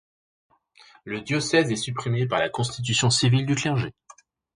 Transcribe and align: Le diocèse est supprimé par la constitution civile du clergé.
Le 1.03 1.21
diocèse 1.21 1.71
est 1.71 1.75
supprimé 1.75 2.25
par 2.25 2.39
la 2.39 2.49
constitution 2.49 3.11
civile 3.11 3.45
du 3.45 3.53
clergé. 3.53 3.93